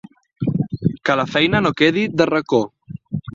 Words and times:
Que 1.09 1.17
la 1.19 1.25
feina 1.33 1.61
no 1.67 1.73
quedi 1.83 2.07
de 2.23 2.29
racó. 2.33 2.63